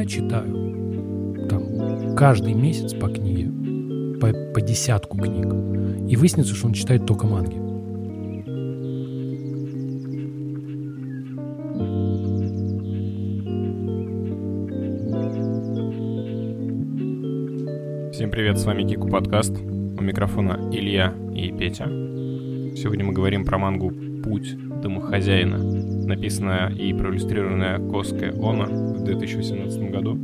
[0.00, 3.50] я читаю там каждый месяц по книге,
[4.18, 5.46] по, по десятку книг.
[6.08, 7.56] И выяснится, что он читает только манги.
[18.12, 19.52] Всем привет, с вами Кику Подкаст.
[19.52, 21.84] У микрофона Илья и Петя.
[22.76, 23.90] Сегодня мы говорим про мангу
[24.22, 30.18] «Путь домохозяина», написанная и проиллюстрированная Коской Оно в 2018 году.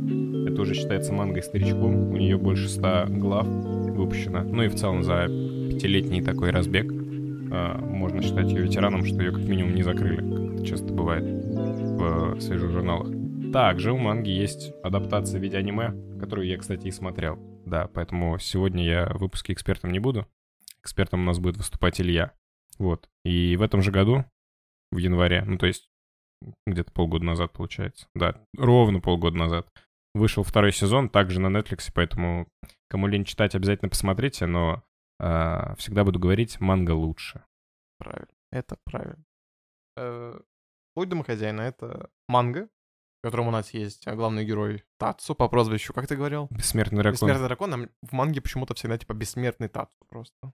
[0.47, 4.43] Это уже считается мангой старичком, у нее больше 100 глав выпущено.
[4.43, 9.31] Ну и в целом за пятилетний такой разбег э, можно считать ее ветераном, что ее
[9.31, 13.07] как минимум не закрыли, как это часто бывает в свежих журналах.
[13.51, 17.39] Также у манги есть адаптация в виде аниме, которую я, кстати, и смотрел.
[17.65, 20.27] Да, поэтому сегодня я в выпуске экспертом не буду.
[20.81, 22.33] Экспертом у нас будет выступать Илья.
[22.77, 23.09] Вот.
[23.23, 24.25] И в этом же году,
[24.91, 25.89] в январе, ну то есть
[26.65, 29.67] где-то полгода назад получается, да, ровно полгода назад,
[30.13, 32.47] вышел второй сезон, также на Netflix, поэтому
[32.89, 34.83] кому лень читать, обязательно посмотрите, но
[35.19, 37.43] э, всегда буду говорить, манга лучше.
[37.97, 39.23] Правильно, это правильно.
[39.97, 40.39] Э,
[40.97, 42.69] Путь домохозяина— это манга,
[43.19, 46.47] в котором у нас есть главный герой Тацу по прозвищу, как ты говорил?
[46.49, 47.13] Бессмертный дракон.
[47.13, 50.53] Бессмертный дракон, а в манге почему-то всегда типа бессмертный Тацу просто.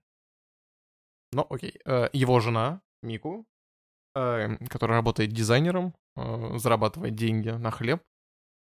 [1.31, 1.79] Ну, окей.
[1.85, 3.45] Э, его жена, Мику,
[4.15, 8.03] э, которая работает дизайнером, э, зарабатывает деньги на хлеб,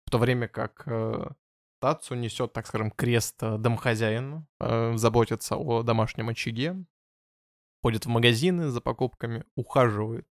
[0.07, 0.87] в то время как
[1.81, 6.85] Тацу несет, так скажем, крест домохозяина, заботится о домашнем очаге,
[7.83, 10.27] ходит в магазины за покупками, ухаживает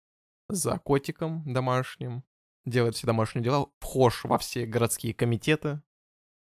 [0.48, 2.22] за котиком домашним,
[2.64, 5.82] делает все домашние дела, вхож во все городские комитеты,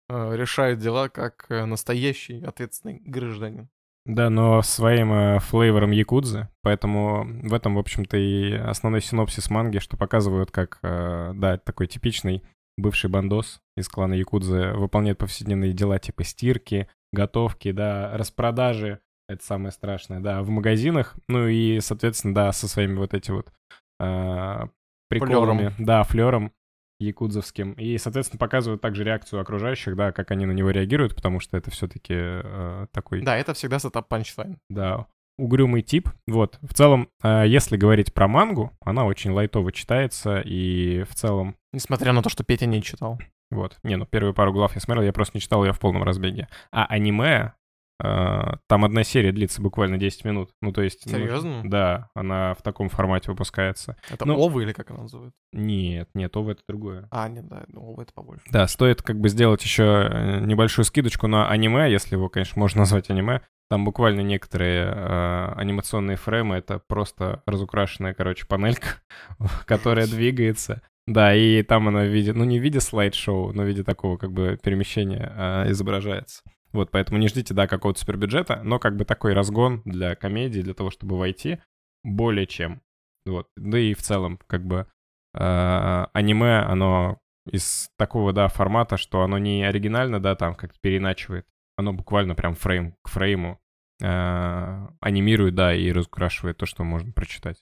[0.09, 3.69] решает дела как настоящий ответственный гражданин.
[4.07, 9.79] Да, но своим э, флейвором якудзы, поэтому в этом, в общем-то, и основной синопсис манги,
[9.79, 12.45] что показывают, как, э, да, такой типичный
[12.77, 19.73] бывший бандос из клана якудзы выполняет повседневные дела типа стирки, готовки, да, распродажи, это самое
[19.73, 23.53] страшное, да, в магазинах, ну и, соответственно, да, со своими вот эти вот
[23.99, 24.67] э,
[25.09, 25.75] приколами, флером.
[25.79, 26.53] да, флером,
[26.99, 27.73] якудзовским.
[27.73, 31.71] И, соответственно, показывают также реакцию окружающих, да, как они на него реагируют, потому что это
[31.71, 33.23] все-таки э, такой...
[33.23, 34.59] Да, это всегда setup punchline.
[34.69, 35.07] Да,
[35.39, 36.09] угрюмый тип.
[36.27, 41.57] Вот, в целом, э, если говорить про мангу, она очень лайтово читается, и в целом...
[41.73, 43.19] Несмотря на то, что Петя не читал.
[43.51, 46.03] Вот, не, ну первые пару глав я смотрел, я просто не читал ее в полном
[46.03, 46.49] разбеге.
[46.73, 47.53] А аниме,
[47.99, 50.51] там одна серия длится буквально 10 минут.
[50.61, 51.09] Ну, то есть...
[51.09, 51.63] Серьезно?
[51.63, 53.97] Ну, да, она в таком формате выпускается.
[54.11, 55.35] Это ну, OVA или как она называют?
[55.53, 57.09] Нет, нет, OVA это другое.
[57.11, 58.45] А, нет, да, ну, OVA это побольше.
[58.51, 62.81] Да, стоит как бы сделать еще э, небольшую скидочку на аниме, если его, конечно, можно
[62.81, 63.41] назвать аниме.
[63.69, 68.89] Там буквально некоторые э, анимационные фреймы, это просто разукрашенная, короче, панелька,
[69.67, 70.83] которая двигается.
[71.07, 74.17] Да, и там она в виде, ну не в виде слайд-шоу, но в виде такого
[74.17, 76.43] как бы перемещения э, изображается.
[76.77, 80.75] Вот, поэтому не ждите, да, какого-то супербюджета, но как бы такой разгон для комедии, для
[80.75, 81.59] того, чтобы войти,
[82.05, 82.83] более чем.
[83.25, 83.49] Вот.
[83.57, 84.87] Да и в целом, как бы,
[85.33, 87.19] э, аниме, оно
[87.51, 91.47] из такого, да, формата, что оно не оригинально, да, там как-то переначивает.
[91.79, 93.59] Оно буквально прям фрейм к фрейму
[94.03, 97.57] э, анимирует, да, и разукрашивает то, что можно прочитать.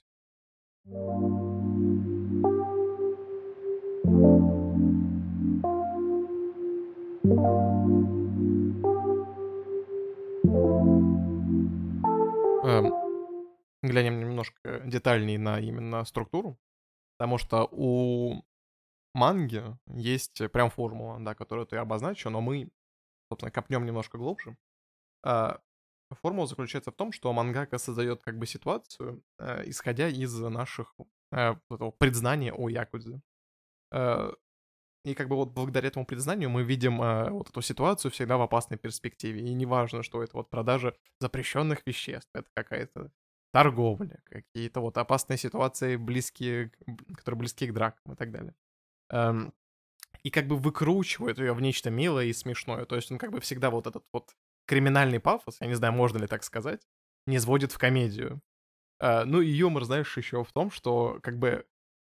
[14.85, 16.57] Детальнее на именно структуру,
[17.17, 18.43] потому что у
[19.13, 22.69] манги есть прям формула, да, которую ты обозначил, но мы,
[23.29, 24.57] собственно, копнем немножко глубже.
[25.23, 25.59] А,
[26.21, 30.93] формула заключается в том, что мангака создает как бы ситуацию, э, исходя из наших
[31.31, 33.21] э, этого предзнания о Якудзе.
[33.91, 34.31] Э,
[35.05, 38.41] и как бы вот благодаря этому признанию мы видим э, вот эту ситуацию всегда в
[38.41, 39.41] опасной перспективе.
[39.41, 43.11] И неважно, что это вот продажа запрещенных веществ, это какая-то
[43.55, 46.71] торговля, какие-то вот опасные ситуации, близкие,
[47.15, 48.53] которые близки к дракам и так далее.
[49.09, 49.53] Эм,
[50.23, 52.83] и как бы выкручивают ее в нечто милое и смешное.
[52.83, 54.35] То есть он как бы всегда вот этот вот
[54.67, 56.85] криминальный пафос, я не знаю, можно ли так сказать,
[57.27, 58.41] не сводит в комедию.
[58.99, 61.65] Э, ну и юмор, знаешь, еще в том, что как бы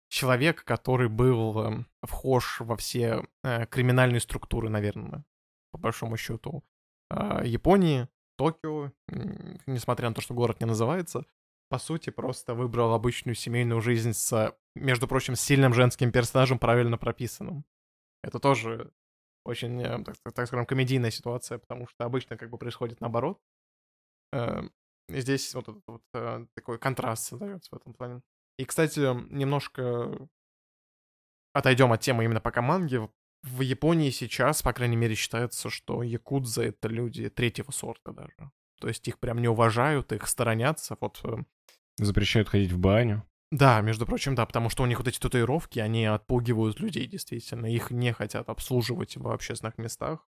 [0.10, 5.24] человек, который был э, вхож во все э, криминальные структуры, наверное,
[5.72, 6.66] по большому счету,
[7.10, 8.92] э, Японии, Токио,
[9.66, 11.26] несмотря на то, что город не называется,
[11.70, 17.66] по сути, просто выбрал обычную семейную жизнь с, между прочим, сильным женским персонажем, правильно прописанным.
[18.24, 18.92] Это тоже
[19.44, 23.42] очень, э, так, так скажем, комедийная ситуация, потому что обычно как бы происходит наоборот.
[24.34, 24.62] Э,
[25.10, 28.22] здесь вот вот э, такой контраст создается в этом плане.
[28.58, 29.00] И, кстати,
[29.32, 30.30] немножко
[31.54, 33.10] отойдем от темы именно пока манги.
[33.44, 38.52] в Японии сейчас, по крайней мере, считается, что якудза— это люди третьего сорта даже.
[38.80, 40.98] То есть их прям не уважают, их сторонятся.
[41.00, 41.22] Вот
[41.98, 43.24] Запрещают ходить в баню.
[43.52, 47.66] Да, между прочим, да, потому что у них вот эти татуировки, они отпугивают людей, действительно.
[47.66, 50.28] Их не хотят обслуживать в общественных местах.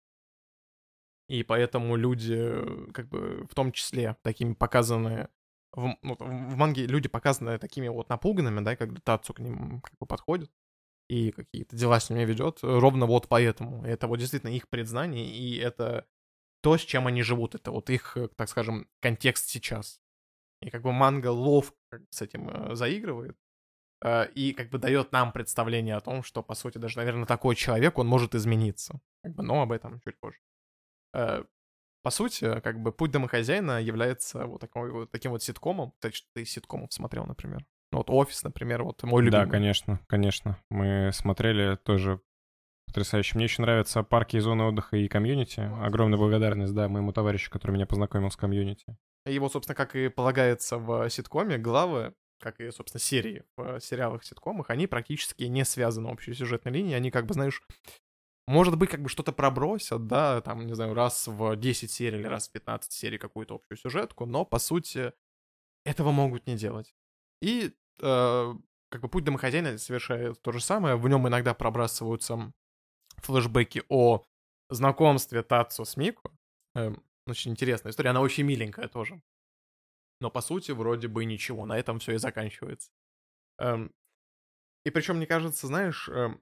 [1.29, 2.53] И поэтому люди,
[2.93, 5.29] как бы, в том числе, такими показанные...
[5.73, 9.97] В, ну, в манге люди показаны такими вот напуганными, да, когда Тацу к ним как
[9.99, 10.51] бы подходит
[11.09, 13.85] и какие-то дела с ними ведет, ровно вот поэтому.
[13.85, 16.07] Это вот действительно их признание, и это
[16.63, 17.55] то, с чем они живут.
[17.55, 20.01] Это вот их, э, так скажем, контекст сейчас.
[20.65, 21.77] И как бы манга ловко
[22.09, 23.37] с этим э, заигрывает.
[24.03, 27.55] Э, и как бы дает нам представление о том, что, по сути, даже, наверное, такой
[27.55, 28.99] человек, он может измениться.
[29.23, 30.39] Как бы, но об этом чуть позже.
[31.13, 31.45] Э,
[32.03, 35.93] по сути, как бы «Путь домохозяина» является вот таким вот, таким вот ситкомом.
[35.93, 37.65] Кстати, что ты ситкомов смотрел, например.
[37.93, 39.45] Ну, вот «Офис», например, вот мой любимый.
[39.45, 40.59] Да, конечно, конечно.
[40.71, 42.21] Мы смотрели тоже
[42.87, 43.37] потрясающе.
[43.37, 45.61] Мне еще нравятся парки и зоны отдыха и комьюнити.
[45.83, 48.97] Огромная благодарность, да, моему товарищу, который меня познакомил с комьюнити.
[49.27, 54.71] Его, собственно, как и полагается в ситкоме, главы, как и, собственно, серии в сериалах ситкомах,
[54.71, 56.95] они практически не связаны общей сюжетной линией.
[56.95, 57.63] Они, как бы, знаешь,
[58.47, 62.27] может быть, как бы что-то пробросят, да, там, не знаю, раз в 10 серий или
[62.27, 65.13] раз в 15 серий какую-то общую сюжетку, но, по сути,
[65.87, 66.95] этого могут не делать.
[67.41, 68.55] И, э,
[68.91, 70.97] как бы, путь домохозяина совершает то же самое.
[70.97, 72.53] В нем иногда пробрасываются
[73.17, 74.23] флешбеки о
[74.69, 76.31] знакомстве Тацу с Мику.
[76.75, 76.95] Э,
[77.27, 79.21] очень интересная история, она очень миленькая тоже.
[80.21, 82.91] Но, по сути, вроде бы ничего, на этом все и заканчивается.
[83.59, 83.93] Эм,
[84.85, 86.41] и причем, мне кажется, знаешь, эм,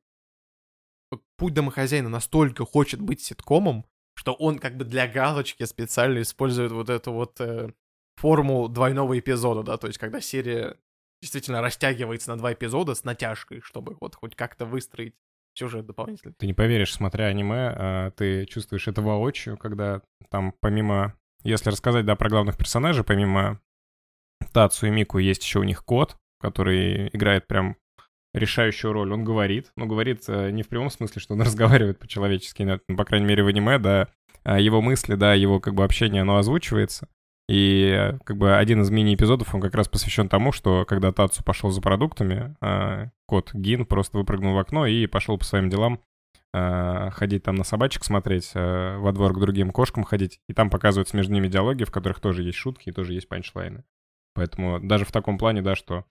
[1.36, 6.90] путь домохозяина настолько хочет быть ситкомом, что он как бы для галочки специально использует вот
[6.90, 7.72] эту вот э,
[8.16, 10.78] форму двойного эпизода, да, то есть когда серия
[11.20, 15.14] действительно растягивается на два эпизода с натяжкой, чтобы вот хоть как-то выстроить
[15.54, 16.34] сюжет дополнительный.
[16.38, 21.14] Ты не поверишь, смотря аниме, а, ты чувствуешь это воочию, когда там помимо...
[21.44, 23.60] Если рассказать, да, про главных персонажей, помимо
[24.52, 27.76] Тацу и Мику есть еще у них кот, который играет прям
[28.32, 29.12] решающую роль.
[29.12, 32.96] Он говорит, но говорит э, не в прямом смысле, что он разговаривает по-человечески, но, ну,
[32.96, 34.08] по крайней мере, в аниме, да,
[34.44, 37.08] а его мысли, да, его как бы общение, оно озвучивается.
[37.48, 41.42] И э, как бы один из мини-эпизодов, он как раз посвящен тому, что когда Тацу
[41.42, 46.00] пошел за продуктами, а, кот Гин просто выпрыгнул в окно и пошел по своим делам
[46.54, 50.40] а, ходить там на собачек смотреть, во двор к другим кошкам ходить.
[50.48, 53.84] И там показываются между ними диалоги, в которых тоже есть шутки и тоже есть панчлайны.
[54.34, 56.04] Поэтому даже в таком плане, да, что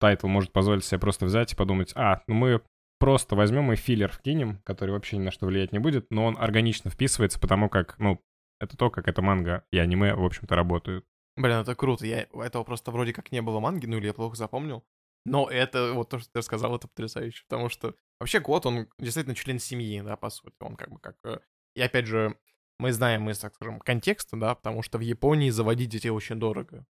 [0.00, 2.62] title может позволить себе просто взять и подумать, а, ну мы
[2.98, 6.36] просто возьмем и филлер вкинем, который вообще ни на что влиять не будет, но он
[6.38, 8.20] органично вписывается, потому как, ну,
[8.60, 11.06] это то, как это манга и аниме, в общем-то, работают.
[11.36, 12.06] Блин, это круто.
[12.06, 14.84] Я этого просто вроде как не было манги, ну или я плохо запомнил.
[15.24, 17.44] Но это, вот то, что ты рассказал, это потрясающе.
[17.48, 20.56] Потому что вообще кот, он действительно член семьи, да, по сути.
[20.60, 21.16] Он как бы как...
[21.24, 21.38] Э,
[21.74, 22.36] и опять же,
[22.78, 26.86] мы знаем из, так скажем, контекста, да, потому что в Японии заводить детей очень дорого.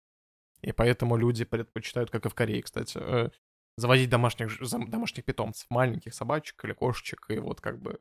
[0.62, 3.30] И поэтому люди предпочитают, как и в Корее, кстати, э,
[3.76, 8.00] заводить домашних, домашних питомцев, маленьких собачек или кошечек, и вот как бы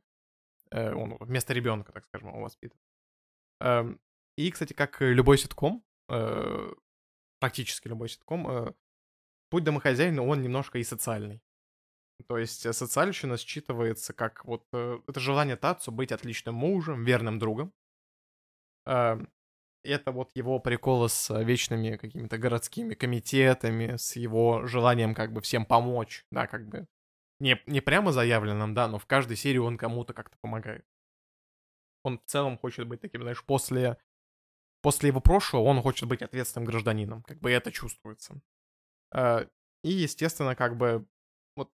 [0.72, 2.87] э, он вместо ребенка, так скажем, его воспитывает.
[3.60, 4.00] Эм,
[4.38, 6.74] и, кстати, как любой ситком, э,
[7.40, 8.76] практически любой ситком,
[9.50, 11.42] путь домохозяина, он немножко и социальный.
[12.28, 17.74] То есть социальщина считывается как вот это желание Тацу быть отличным мужем, верным другом.
[18.88, 19.30] Эм,
[19.84, 25.42] это вот его приколы с э, вечными какими-то городскими комитетами, с его желанием как бы
[25.42, 26.88] всем помочь, да, как бы
[27.40, 30.86] не, не прямо заявленным, да, но в каждой серии он кому-то как-то помогает.
[32.08, 33.98] Он в целом хочет быть таким, знаешь, после,
[34.82, 38.42] после его прошлого он хочет быть ответственным гражданином, как бы это чувствуется.
[39.14, 39.48] Э,
[39.84, 41.06] и, естественно, как бы
[41.56, 41.72] вот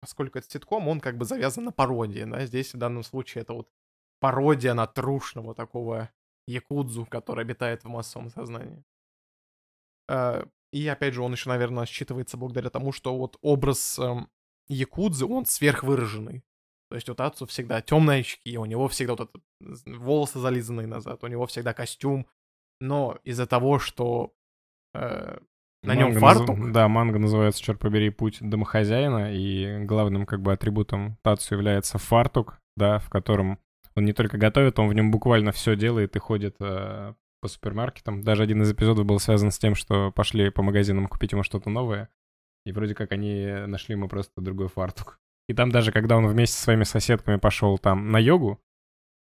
[0.00, 3.52] поскольку это ситком, он как бы завязан на пародии, да, здесь в данном случае это
[3.52, 3.70] вот
[4.20, 6.10] пародия на трушного такого
[6.46, 8.84] якудзу, который обитает в массовом сознании.
[10.08, 14.28] А, и опять же, он еще, наверное, считывается благодаря тому, что вот образ эм,
[14.68, 16.42] якудзы, он сверхвыраженный.
[16.92, 19.40] То есть у Тацу всегда темные очки, у него всегда вот это,
[19.86, 22.26] волосы зализанные назад, у него всегда костюм.
[22.82, 24.34] Но из-за того, что
[24.92, 25.38] э,
[25.82, 26.58] на нем фартук...
[26.58, 26.72] Наз...
[26.74, 32.60] Да, манга называется, черт побери, путь домохозяина, и главным как бы атрибутом Тацу является фартук,
[32.76, 33.58] да, в котором
[33.96, 38.22] он не только готовит, он в нем буквально все делает и ходит э, по супермаркетам.
[38.22, 41.70] Даже один из эпизодов был связан с тем, что пошли по магазинам купить ему что-то
[41.70, 42.10] новое.
[42.66, 45.21] И вроде как они нашли ему просто другой фартук.
[45.48, 48.60] И там даже, когда он вместе со своими соседками пошел там на йогу,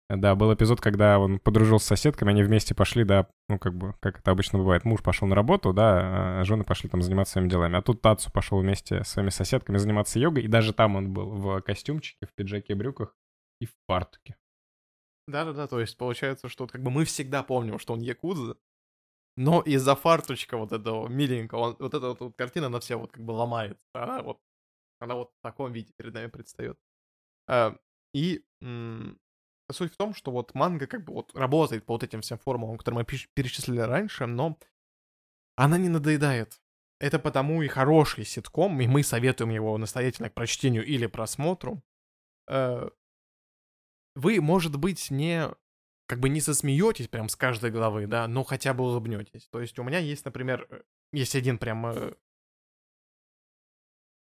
[0.08, 3.92] Да, был эпизод, когда он подружился с соседками, они вместе пошли, да, ну, как бы,
[3.98, 7.48] как это обычно бывает, муж пошел на работу, да, а жены пошли там заниматься своими
[7.50, 7.76] делами.
[7.76, 11.26] А тут Тацу пошел вместе с своими соседками заниматься йогой, и даже там он был
[11.30, 13.16] в костюмчике, в пиджаке брюках
[13.60, 14.36] и в фартуке.
[15.26, 18.56] Да-да-да, то есть получается, что как бы мы всегда помним, что он якудза,
[19.36, 23.10] но из-за фарточка вот этого миленького, он- вот эта вот, вот картина, она вся вот
[23.10, 23.84] как бы ломается.
[23.92, 24.38] Она вот,
[24.98, 26.78] она вот в таком виде перед нами предстает.
[27.48, 27.76] А,
[28.14, 28.44] и
[29.70, 32.78] суть в том, что вот манга как бы вот работает по вот этим всем формулам,
[32.78, 34.58] которые мы перечислили раньше, но
[35.56, 36.60] она не надоедает.
[36.98, 41.82] Это потому и хороший ситком, и мы советуем его настоятельно к прочтению или просмотру.
[42.48, 42.88] Э,
[44.14, 45.50] Вы, может быть, не
[46.06, 49.48] как бы не сосмеетесь прям с каждой главы, да, но хотя бы улыбнетесь.
[49.48, 52.14] То есть у меня есть, например, э, есть один прям э,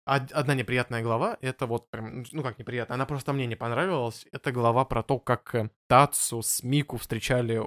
[0.05, 4.27] одна неприятная глава, это вот прям, ну как неприятная, она просто мне не понравилась.
[4.33, 7.63] Это глава про то, как э, Тацу с Мику встречали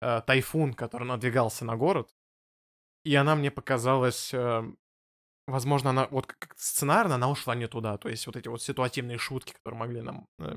[0.00, 2.14] э, тайфун, который надвигался на город.
[3.04, 4.62] И она мне показалась, э,
[5.46, 7.96] возможно, она вот как сценарно она ушла не туда.
[7.98, 10.56] То есть вот эти вот ситуативные шутки, которые могли нам э,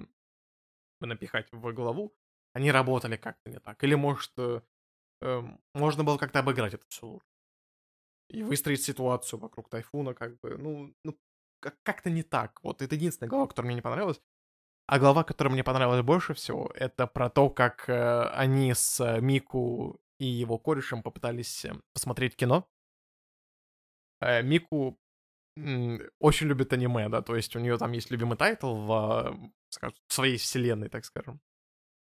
[1.01, 2.13] напихать в голову,
[2.53, 3.83] они работали как-то не так.
[3.83, 4.61] Или, может, э,
[5.21, 7.28] эм, можно было как-то обыграть это все лучше.
[8.29, 11.17] И выстроить ситуацию вокруг тайфуна, как бы, ну, ну
[11.59, 12.59] как- как-то не так.
[12.63, 14.21] Вот это единственная глава, которая мне не понравилась.
[14.87, 19.21] А глава, которая мне понравилась больше всего, это про то, как э, они с э,
[19.21, 22.67] Мику и его корешем попытались э, посмотреть кино.
[24.21, 24.97] Э, Мику
[26.19, 28.91] очень любит аниме, да, то есть у нее там есть любимый title в,
[29.27, 31.41] э, скажем, в своей вселенной, так скажем.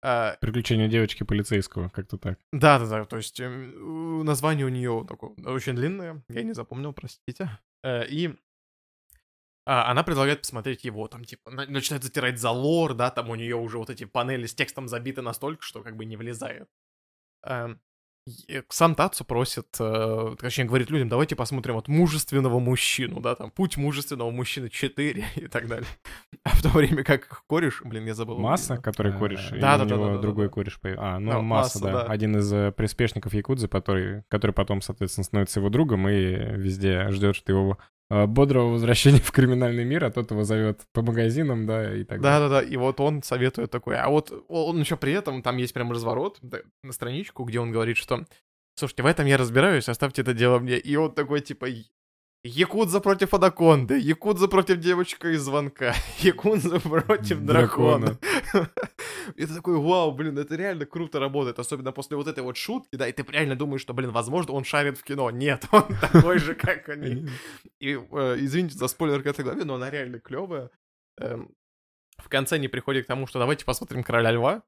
[0.03, 2.39] Э, Приключения девочки полицейского, как-то так.
[2.53, 7.51] да-да-да, то есть эм, название у нее такое очень длинное, я не запомнил, простите.
[7.83, 8.35] Э, И
[9.67, 13.35] а, она предлагает посмотреть его, там, типа, на- начинает затирать за лор, да, там у
[13.35, 16.69] нее уже вот эти панели с текстом забиты настолько, что как бы не влезает.
[18.69, 23.77] Сам Тацу просит, э, точнее, говорит людям, давайте посмотрим вот мужественного мужчину, да, там, путь
[23.77, 25.89] мужественного мужчины 4 и так далее.
[26.43, 28.39] А в то время как кореш, блин, я забыл.
[28.39, 28.83] Масса, имя.
[28.83, 30.53] который кореш, да, да, да, да, другой да.
[30.53, 31.93] кореш появ- А, ну Да, Масса, да.
[31.93, 32.03] да.
[32.05, 37.37] Один из э, приспешников Якудзы, который, который потом, соответственно, становится его другом и везде ждет,
[37.37, 41.95] что его э, бодрого возвращения в криминальный мир, а тот его зовет по магазинам, да,
[41.95, 42.49] и так далее.
[42.49, 43.97] Да-да-да, и вот он советует такой.
[43.97, 46.39] А вот он еще при этом, там есть прям разворот
[46.83, 48.25] на страничку, где он говорит, что
[48.75, 50.79] слушайте, в этом я разбираюсь, оставьте это дело мне.
[50.79, 51.85] И он такой, типа, «Я-
[52.43, 58.17] Якудза против Адаконды, Якудза против девочка из звонка, Якудза против дракона.
[58.23, 58.30] И
[59.37, 63.09] ты такой, вау, блин, это реально круто работает, особенно после вот этой вот шутки, да,
[63.09, 65.31] и ты реально думаешь, что, блин, возможно, он шарит в кино.
[65.31, 67.29] Нет, он такой же, как они.
[67.81, 70.71] И, э, извините за спойлер к этой главе, но она реально клевая.
[71.19, 71.55] Эм,
[72.19, 74.63] в конце они приходят к тому, что давайте посмотрим Короля Льва.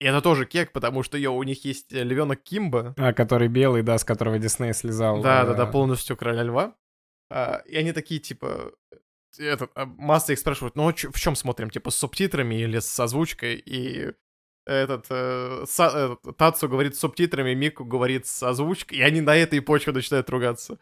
[0.00, 2.94] И это тоже кек, потому что ее, у них есть э, львенок Кимба.
[2.96, 5.22] А, который белый, да, с которого Дисней слезал.
[5.22, 6.74] Да, да, да, э, полностью Короля Льва.
[7.30, 8.72] А, и они такие, типа,
[9.38, 13.56] этот, масса их спрашивают, ну, а в чем смотрим, типа, с субтитрами или с озвучкой?
[13.56, 14.12] И
[14.66, 19.36] этот, э, Са- э, Тацу говорит с субтитрами, Мику говорит с озвучкой, и они на
[19.36, 20.78] этой почве начинают ругаться.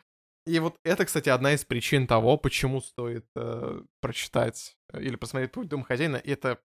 [0.47, 5.53] И вот это, кстати, одна из причин того, почему стоит э, прочитать э, или посмотреть
[5.53, 6.17] «Путь дома хозяина».
[6.17, 6.59] Это,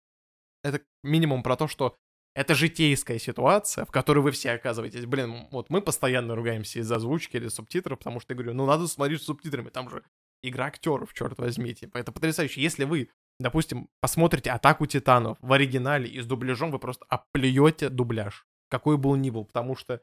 [0.63, 1.95] это минимум про то, что
[2.35, 5.05] это житейская ситуация, в которой вы все оказываетесь.
[5.05, 8.87] Блин, вот мы постоянно ругаемся из-за озвучки или субтитров, потому что я говорю, ну надо
[8.87, 10.03] смотреть с субтитрами, там же
[10.41, 11.73] игра актеров, черт возьми.
[11.73, 12.61] Типа, это потрясающе.
[12.61, 18.45] Если вы, допустим, посмотрите «Атаку титанов» в оригинале и с дубляжом, вы просто оплюете дубляж,
[18.69, 20.01] какой бы он ни был, потому что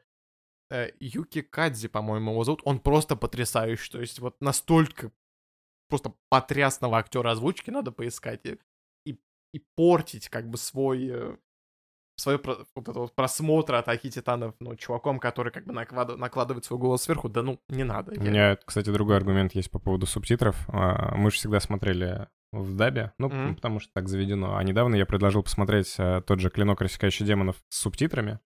[0.69, 3.91] э, Юки Кадзи, по-моему, его зовут, он просто потрясающий.
[3.91, 5.11] То есть вот настолько
[5.89, 8.59] просто потрясного актера озвучки надо поискать и,
[9.05, 9.19] и,
[9.53, 11.37] и портить как бы свой...
[12.23, 16.79] про- вот это вот просмотр атаки титанов, ну, чуваком, который как бы наклад- накладывает свой
[16.79, 18.11] голос сверху, да ну, не надо.
[18.11, 20.55] У Я- меня, кстати, другой аргумент есть по поводу субтитров.
[20.69, 23.55] А, Мы же всегда смотрели в дабе, ну, Мгм.
[23.55, 24.55] потому что так заведено.
[24.55, 28.39] А недавно я предложил посмотреть а, тот же «Клинок, рассекающий демонов» с субтитрами.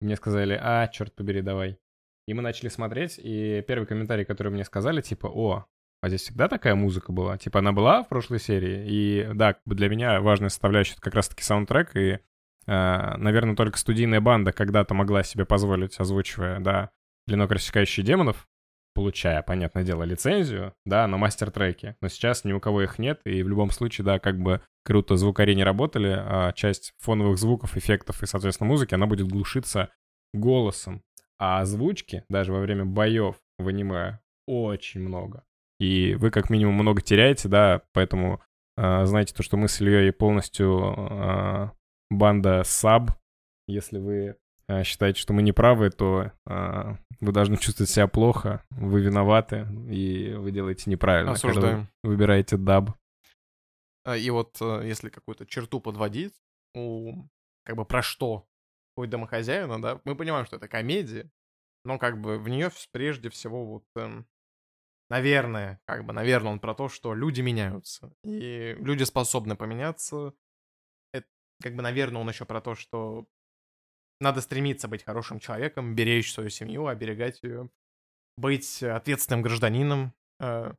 [0.00, 1.78] Мне сказали, а, черт побери, давай.
[2.26, 5.66] И мы начали смотреть, и первый комментарий, который мне сказали, типа, о,
[6.00, 7.38] а здесь всегда такая музыка была?
[7.38, 8.84] Типа, она была в прошлой серии?
[8.88, 12.18] И да, для меня важная составляющая— это как раз-таки саундтрек, и,
[12.66, 16.90] наверное, только студийная банда когда-то могла себе позволить, озвучивая, да,
[17.26, 18.48] «Клинок, рассекающий демонов»,
[18.94, 21.96] получая, понятное дело, лицензию, да, на мастер-треке.
[22.00, 25.16] Но сейчас ни у кого их нет, и в любом случае, да, как бы круто
[25.16, 29.90] звукари не работали, а часть фоновых звуков, эффектов и, соответственно, музыки, она будет глушиться
[30.34, 31.02] голосом.
[31.38, 35.44] А озвучки, даже во время боев в аниме, очень много.
[35.80, 38.40] И вы как минимум много теряете, да, поэтому
[38.76, 41.70] э, знаете то, что мы с Ильей полностью э,
[42.18, 43.10] банда Саб.
[43.66, 48.64] Если вы а, считаете, что мы не правы, то а, вы должны чувствовать себя плохо,
[48.70, 51.32] вы виноваты, и вы делаете неправильно.
[51.32, 51.88] Осуждаем.
[52.02, 52.90] Вы выбираете даб.
[54.04, 56.34] А, И вот э, если какую-то черту подводить,
[56.74, 57.28] у
[57.64, 58.46] как бы про что
[58.94, 61.30] путь домохозяина, да, мы понимаем, что это комедия,
[61.84, 64.26] но как бы в нее прежде всего вот, эм,
[65.10, 70.34] наверное, как бы, наверное, он про то, что люди меняются, и люди способны поменяться.
[71.62, 73.26] Как бы, наверное, он еще про то, что
[74.20, 77.70] надо стремиться быть хорошим человеком, беречь свою семью, оберегать ее,
[78.36, 80.72] быть ответственным гражданином, э,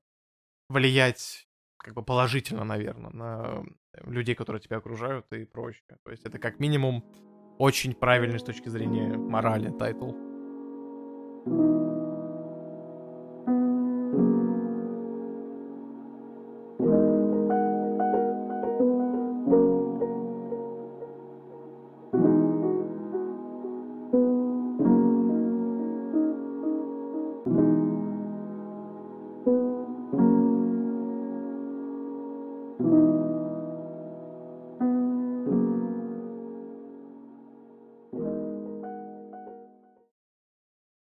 [0.69, 1.47] влиять
[1.77, 3.65] как бы положительно, наверное, на
[4.03, 5.83] людей, которые тебя окружают и прочее.
[6.03, 7.03] То есть это как минимум
[7.59, 10.32] очень правильный с точки зрения морали title.